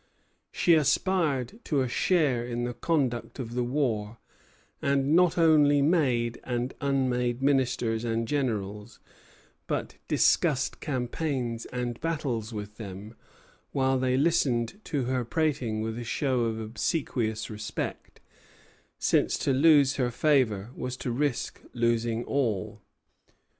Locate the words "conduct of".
2.73-3.53